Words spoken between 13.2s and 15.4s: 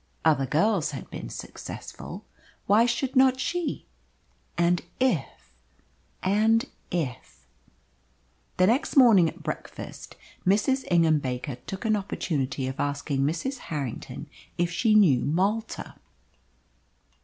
Mrs. Harrington if she knew